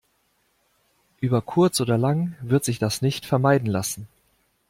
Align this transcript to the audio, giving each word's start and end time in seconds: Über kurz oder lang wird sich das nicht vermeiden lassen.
Über 1.19 1.43
kurz 1.43 1.79
oder 1.79 1.95
lang 1.95 2.35
wird 2.41 2.65
sich 2.65 2.79
das 2.79 3.03
nicht 3.03 3.27
vermeiden 3.27 3.67
lassen. 3.67 4.07